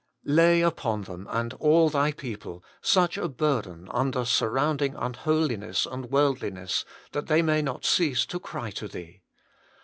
279 0.25 0.35
Lay 0.35 0.61
upon 0.67 1.01
them, 1.03 1.27
and 1.29 1.53
all 1.59 1.87
Thy 1.87 2.11
people, 2.11 2.63
such 2.81 3.19
a 3.19 3.27
burden 3.29 3.87
under 3.91 4.25
surrounding 4.25 4.95
unholiness 4.95 5.85
and 5.85 6.09
worldliness, 6.09 6.85
that 7.11 7.27
they 7.27 7.43
may 7.43 7.61
not 7.61 7.85
cease 7.85 8.25
to 8.25 8.39
cry 8.39 8.71
to 8.71 8.87
Thee. 8.87 9.21